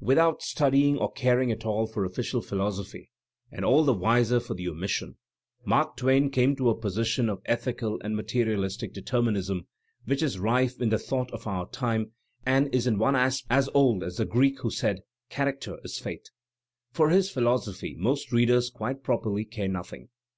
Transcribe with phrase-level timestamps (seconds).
[0.00, 3.60] Without studying or caring at all for official philosophy Digitized by Google MARK TWAIN 275
[3.60, 5.16] (and all the wiser for the omission),
[5.66, 9.66] Mark Twain came to a position of ethical and materialistic determinism
[10.06, 12.12] which is rife in the tht)iight of our time
[12.46, 16.30] and is in one aspect as old as the Greek who said: "Character is fate."
[16.90, 20.08] For his phil osophy most readers quite properly care nothing.